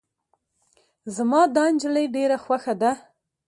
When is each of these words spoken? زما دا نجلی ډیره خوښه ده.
زما 1.15 1.41
دا 1.55 1.63
نجلی 1.73 2.05
ډیره 2.15 2.37
خوښه 2.43 2.73
ده. 2.81 2.91